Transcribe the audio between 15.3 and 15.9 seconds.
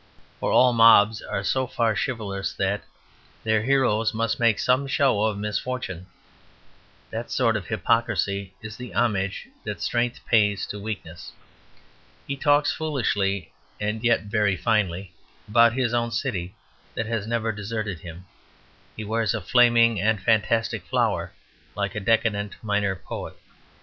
about